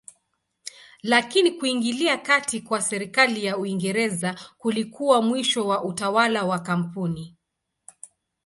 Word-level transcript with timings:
Lakini 1.03 1.51
kuingilia 1.51 2.17
kati 2.17 2.61
kwa 2.61 2.81
serikali 2.81 3.45
ya 3.45 3.57
Uingereza 3.57 4.35
kulikuwa 4.57 5.21
mwisho 5.21 5.67
wa 5.67 5.83
utawala 5.83 6.43
wa 6.45 6.59
kampuni. 6.59 7.35